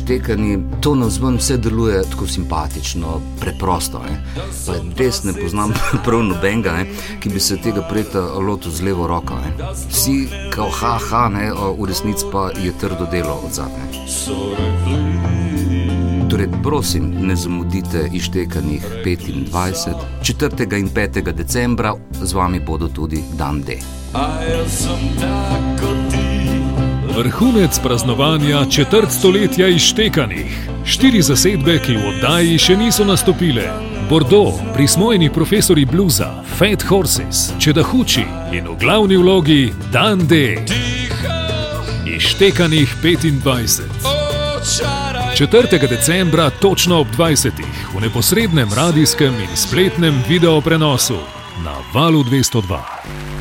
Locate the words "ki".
7.20-7.28, 31.84-31.92